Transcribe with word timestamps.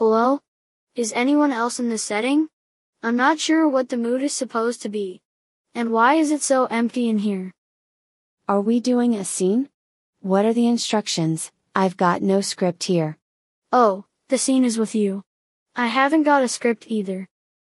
Hello? 0.00 0.40
Is 0.94 1.12
anyone 1.14 1.52
else 1.52 1.78
in 1.78 1.90
this 1.90 2.02
setting? 2.02 2.48
I'm 3.02 3.16
not 3.16 3.38
sure 3.38 3.68
what 3.68 3.90
the 3.90 3.98
mood 3.98 4.22
is 4.22 4.32
supposed 4.32 4.80
to 4.80 4.88
be. 4.88 5.20
And 5.74 5.92
why 5.92 6.14
is 6.14 6.30
it 6.30 6.40
so 6.40 6.64
empty 6.70 7.06
in 7.10 7.18
here? 7.18 7.52
Are 8.48 8.62
we 8.62 8.80
doing 8.80 9.14
a 9.14 9.26
scene? 9.26 9.68
What 10.20 10.46
are 10.46 10.54
the 10.54 10.66
instructions? 10.66 11.52
I've 11.76 11.98
got 11.98 12.22
no 12.22 12.40
script 12.40 12.84
here. 12.84 13.18
Oh, 13.72 14.06
the 14.30 14.38
scene 14.38 14.64
is 14.64 14.78
with 14.78 14.94
you. 14.94 15.22
I 15.76 15.88
haven't 15.88 16.22
got 16.22 16.42
a 16.42 16.48
script 16.48 16.86
either. 16.86 17.28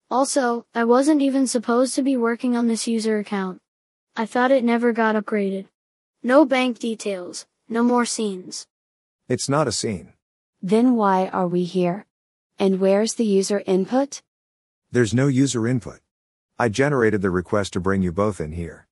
Also, 0.09 0.67
I 0.73 0.85
wasn't 0.85 1.23
even 1.23 1.49
supposed 1.49 1.97
to 1.97 2.03
be 2.03 2.17
working 2.17 2.57
on 2.57 2.69
this 2.69 2.87
user 2.87 3.19
account. 3.19 3.59
I 4.15 4.25
thought 4.25 4.53
it 4.53 4.63
never 4.63 4.93
got 4.93 5.17
upgraded. 5.17 5.67
No 6.23 6.45
bank 6.45 6.79
details, 6.79 7.49
no 7.69 7.83
more 7.83 8.05
scenes. 8.05 8.69
It's 9.29 9.49
not 9.49 9.67
a 9.67 9.73
scene. 9.73 10.13
Then 10.63 10.95
why 10.95 11.27
are 11.27 11.49
we 11.49 11.65
here? 11.65 12.07
And 12.61 12.79
where's 12.79 13.15
the 13.15 13.25
user 13.25 13.63
input? 13.65 14.21
There's 14.93 15.15
no 15.15 15.29
user 15.29 15.67
input. 15.67 16.01
I 16.59 16.69
generated 16.69 17.23
the 17.23 17.31
request 17.31 17.73
to 17.73 17.81
bring 17.81 18.03
you 18.03 18.13
both 18.13 18.39
in 18.39 18.53
here. 18.53 18.87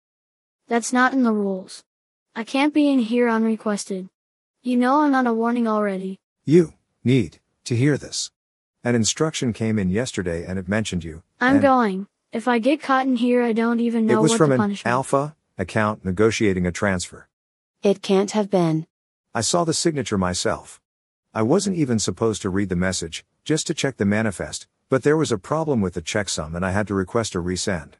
That's 0.69 0.91
not 0.91 1.13
in 1.13 1.23
the 1.23 1.35
rules. 1.35 1.85
I 2.35 2.45
can't 2.45 2.73
be 2.73 2.89
in 2.89 2.99
here 2.99 3.29
unrequested. 3.29 4.09
You 4.63 4.79
know 4.79 5.03
I'm 5.03 5.15
on 5.15 5.27
a 5.27 5.35
warning 5.35 5.69
already. 5.69 6.19
You 6.47 6.73
need 7.05 7.41
to 7.65 7.77
hear 7.77 7.99
this. 7.99 8.31
An 8.85 8.95
instruction 8.95 9.53
came 9.53 9.79
in 9.79 9.91
yesterday 9.91 10.47
and 10.47 10.59
it 10.59 10.67
mentioned 10.67 11.05
you. 11.05 11.23
I'm 11.39 11.61
going. 11.61 12.07
If 12.33 12.49
I 12.49 12.61
get 12.61 12.81
caught 12.81 13.07
in 13.07 13.17
here, 13.17 13.43
I 13.43 13.53
don't 13.53 13.81
even 13.81 14.07
know 14.07 14.23
what 14.23 14.29
to 14.31 14.39
do. 14.39 14.45
It 14.45 14.49
was 14.49 14.51
what 14.51 14.59
from 14.59 14.75
to 14.77 14.81
an 14.89 14.91
alpha 14.91 15.37
account 15.59 16.07
negotiating 16.07 16.67
a 16.67 16.73
transfer. 16.73 17.29
It 17.83 18.01
can't 18.01 18.31
have 18.31 18.49
been. 18.49 18.87
I 19.35 19.43
saw 19.43 19.65
the 19.65 19.75
signature 19.75 20.17
myself. 20.17 20.81
I 21.35 21.43
wasn't 21.43 21.77
even 21.77 21.99
supposed 21.99 22.41
to 22.43 22.49
read 22.49 22.71
the 22.71 22.77
message, 22.77 23.27
just 23.49 23.67
to 23.67 23.73
check 23.73 23.97
the 23.97 24.05
manifest, 24.05 24.67
but 24.91 25.05
there 25.05 25.17
was 25.17 25.33
a 25.33 25.39
problem 25.39 25.81
with 25.81 25.95
the 25.95 26.03
checksum 26.03 26.55
and 26.55 26.67
I 26.67 26.73
had 26.73 26.87
to 26.89 26.95
request 26.95 27.35
a 27.35 27.39
resend. 27.39 27.95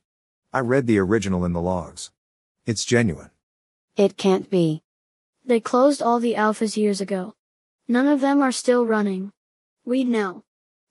I 0.53 0.61
read 0.61 0.87
the 0.87 0.99
original 0.99 1.43
in 1.47 1.55
the 1.55 1.61
logs. 1.63 2.11
It's 2.67 2.85
genuine. 2.85 3.31
It 3.97 4.19
can't 4.19 4.51
be. 4.51 4.83
They 5.47 5.59
closed 5.59 6.03
all 6.03 6.21
the 6.21 6.35
alphas 6.35 6.77
years 6.77 7.01
ago. 7.01 7.35
None 7.89 8.07
of 8.07 8.21
them 8.21 8.43
are 8.43 8.53
still 8.53 8.85
running. 8.85 9.33
We'd 9.87 10.07
know. 10.07 10.45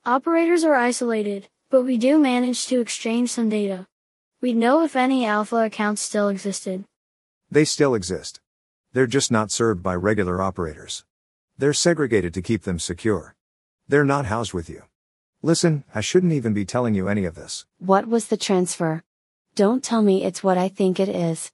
Operators 0.07 0.63
are 0.63 0.73
isolated, 0.73 1.49
but 1.69 1.83
we 1.83 1.99
do 1.99 2.17
manage 2.17 2.65
to 2.65 2.81
exchange 2.81 3.29
some 3.29 3.49
data. 3.49 3.85
We'd 4.41 4.57
know 4.57 4.83
if 4.83 4.95
any 4.95 5.23
alpha 5.23 5.57
accounts 5.57 6.01
still 6.01 6.29
existed. 6.29 6.83
They 7.51 7.63
still 7.63 7.93
exist. 7.93 8.41
They're 8.91 9.05
just 9.05 9.31
not 9.31 9.51
served 9.51 9.83
by 9.83 9.93
regular 9.93 10.41
operators. 10.41 11.05
They're 11.59 11.73
segregated 11.73 12.33
to 12.33 12.41
keep 12.41 12.63
them 12.63 12.79
secure. 12.79 13.36
They're 13.89 14.03
not 14.03 14.25
housed 14.25 14.53
with 14.53 14.69
you. 14.69 14.83
Listen, 15.41 15.85
I 15.95 16.01
shouldn't 16.01 16.33
even 16.33 16.53
be 16.53 16.65
telling 16.65 16.93
you 16.93 17.07
any 17.07 17.23
of 17.23 17.35
this. 17.35 17.65
What 17.79 18.07
was 18.07 18.27
the 18.27 18.35
transfer? 18.35 19.03
Don't 19.55 19.83
tell 19.83 20.01
me 20.01 20.23
it's 20.25 20.43
what 20.43 20.57
I 20.57 20.67
think 20.67 20.99
it 20.99 21.07
is. 21.07 21.51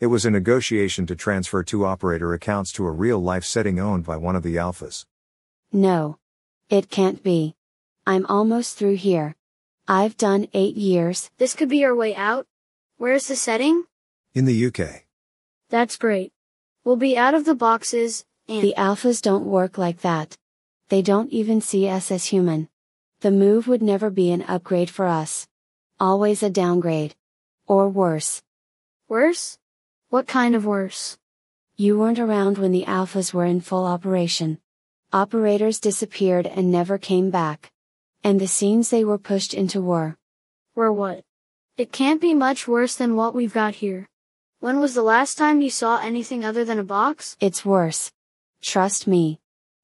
It 0.00 0.06
was 0.06 0.24
a 0.24 0.30
negotiation 0.30 1.06
to 1.06 1.14
transfer 1.14 1.62
two 1.62 1.84
operator 1.84 2.32
accounts 2.32 2.72
to 2.72 2.86
a 2.86 2.90
real 2.90 3.20
life 3.22 3.44
setting 3.44 3.78
owned 3.78 4.04
by 4.04 4.16
one 4.16 4.34
of 4.34 4.42
the 4.42 4.56
alphas. 4.56 5.04
No. 5.72 6.18
It 6.68 6.90
can't 6.90 7.22
be. 7.22 7.54
I'm 8.06 8.26
almost 8.26 8.76
through 8.76 8.96
here. 8.96 9.36
I've 9.86 10.16
done 10.16 10.48
eight 10.54 10.76
years. 10.76 11.30
This 11.38 11.54
could 11.54 11.68
be 11.68 11.84
our 11.84 11.94
way 11.94 12.16
out. 12.16 12.46
Where's 12.96 13.28
the 13.28 13.36
setting? 13.36 13.84
In 14.34 14.44
the 14.44 14.66
UK. 14.66 15.04
That's 15.68 15.96
great. 15.96 16.32
We'll 16.82 16.96
be 16.96 17.16
out 17.16 17.34
of 17.34 17.44
the 17.44 17.54
boxes, 17.54 18.24
and 18.48 18.62
The 18.62 18.74
alphas 18.76 19.22
don't 19.22 19.44
work 19.44 19.78
like 19.78 20.00
that. 20.00 20.36
They 20.90 21.02
don't 21.02 21.30
even 21.30 21.60
see 21.60 21.88
us 21.88 22.10
as 22.10 22.24
human. 22.24 22.68
The 23.20 23.30
move 23.30 23.68
would 23.68 23.80
never 23.80 24.10
be 24.10 24.32
an 24.32 24.42
upgrade 24.42 24.90
for 24.90 25.06
us. 25.06 25.46
Always 26.00 26.42
a 26.42 26.50
downgrade. 26.50 27.14
Or 27.68 27.88
worse. 27.88 28.42
worse? 29.06 29.56
What 30.08 30.26
kind 30.26 30.56
of 30.56 30.66
worse? 30.66 31.16
You 31.76 31.96
weren't 31.96 32.18
around 32.18 32.58
when 32.58 32.72
the 32.72 32.86
alphas 32.88 33.32
were 33.32 33.44
in 33.44 33.60
full 33.60 33.84
operation. 33.84 34.58
Operators 35.12 35.78
disappeared 35.78 36.48
and 36.48 36.72
never 36.72 36.98
came 36.98 37.30
back. 37.30 37.70
And 38.24 38.40
the 38.40 38.48
scenes 38.48 38.90
they 38.90 39.04
were 39.04 39.16
pushed 39.16 39.54
into 39.54 39.80
were. 39.80 40.16
Were 40.74 40.92
what? 40.92 41.22
It 41.76 41.92
can't 41.92 42.20
be 42.20 42.34
much 42.34 42.66
worse 42.66 42.96
than 42.96 43.14
what 43.14 43.32
we've 43.32 43.54
got 43.54 43.76
here. 43.76 44.08
When 44.58 44.80
was 44.80 44.94
the 44.94 45.02
last 45.02 45.38
time 45.38 45.62
you 45.62 45.70
saw 45.70 46.00
anything 46.00 46.44
other 46.44 46.64
than 46.64 46.80
a 46.80 46.84
box? 46.84 47.36
It's 47.38 47.64
worse. 47.64 48.10
Trust 48.60 49.06
me. 49.06 49.38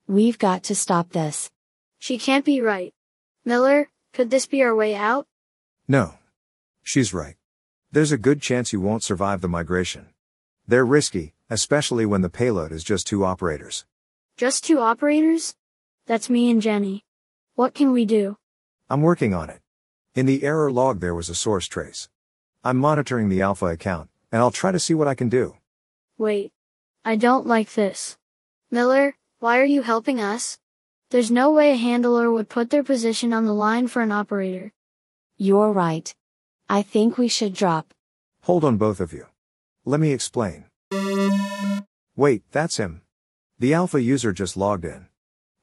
We've 0.09 0.39
got 0.39 0.63
to 0.65 0.77
stop 0.77 1.11
this. 1.11 1.51
She 1.99 2.17
can't 2.17 2.45
be 2.45 2.61
right. 2.61 2.95
Miller, 3.45 3.89
could 4.13 4.31
this 4.31 4.47
be 4.47 4.63
our 4.63 4.73
way 4.75 4.95
out? 4.95 5.27
No. 5.89 6.15
She's 6.85 7.13
right. 7.13 7.35
There's 7.91 8.13
a 8.13 8.19
good 8.19 8.41
chance 8.41 8.73
you 8.73 8.81
won't 8.81 9.03
survive 9.03 9.41
the 9.41 9.49
migration. 9.49 10.07
They're 10.69 10.87
risky, 10.87 11.35
especially 11.51 12.07
when 12.07 12.21
the 12.21 12.29
payload 12.29 12.71
is 12.71 12.85
just 12.85 13.09
two 13.09 13.25
operators. 13.25 13.85
Just 14.37 14.65
two 14.65 14.79
operators? 14.79 15.57
That's 16.07 16.31
me 16.31 16.51
and 16.51 16.63
Jenny. 16.63 17.05
What 17.57 17.75
can 17.75 17.91
we 17.91 18.05
do? 18.05 18.37
I'm 18.89 19.03
working 19.03 19.35
on 19.35 19.51
it. 19.51 19.61
In 20.15 20.27
the 20.27 20.45
error 20.45 20.71
log 20.71 21.01
there 21.01 21.17
was 21.17 21.29
a 21.29 21.35
source 21.35 21.67
trace. 21.67 22.09
I'm 22.63 22.77
monitoring 22.77 23.29
the 23.29 23.43
alpha 23.43 23.67
account, 23.67 24.09
and 24.31 24.41
I'll 24.41 24.53
try 24.53 24.71
to 24.71 24.79
see 24.79 24.95
what 24.95 25.09
I 25.09 25.17
can 25.17 25.29
do. 25.29 25.57
Wait. 26.17 26.53
I 27.05 27.17
don't 27.17 27.47
like 27.47 27.75
this. 27.75 28.17
Miller, 28.71 29.17
why 29.39 29.59
are 29.61 29.67
you 29.67 29.83
helping 29.83 30.19
us? 30.19 30.59
There's 31.11 31.31
no 31.31 31.51
way 31.51 31.73
a 31.73 31.77
handler 31.77 32.31
would 32.31 32.49
put 32.49 32.71
their 32.71 32.83
position 32.83 33.35
on 33.35 33.45
the 33.45 33.53
line 33.53 33.87
for 33.87 34.01
an 34.01 34.11
operator. 34.11 34.73
You're 35.37 35.73
right. 35.73 36.15
I 36.71 36.81
think 36.81 37.19
we 37.19 37.29
should 37.29 37.53
drop. 37.53 37.93
Hold 38.43 38.65
on 38.65 38.79
both 38.79 38.99
of 38.99 39.13
you. 39.13 39.27
Let 39.85 40.01
me 40.01 40.13
explain. 40.13 40.65
Wait, 42.17 42.45
that's 42.51 42.79
him. 42.79 43.03
The 43.59 43.75
alpha 43.75 44.01
user 44.01 44.33
just 44.33 44.57
logged 44.57 44.87
in. 44.87 45.07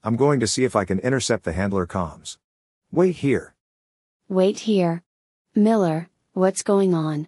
I'm 0.03 0.17
going 0.17 0.39
to 0.39 0.47
see 0.47 0.65
if 0.65 0.75
I 0.75 0.85
can 0.85 0.99
intercept 0.99 1.43
the 1.43 1.53
handler 1.53 1.87
comms. 1.87 2.37
Wait 2.91 3.17
here. 3.17 3.55
Wait 4.29 4.59
here. 4.59 5.01
Miller, 5.55 6.09
what's 6.33 6.61
going 6.61 6.93
on? 6.93 7.27